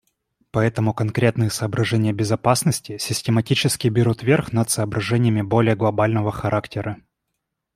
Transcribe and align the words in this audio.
Поэтому 0.49 0.95
конкретные 0.95 1.51
соображения 1.51 2.11
безопасности 2.11 2.97
систематически 2.97 3.87
берут 3.87 4.23
вверх 4.23 4.51
над 4.51 4.67
соображениями 4.71 5.43
более 5.43 5.75
глобального 5.75 6.31
характера. 6.31 6.97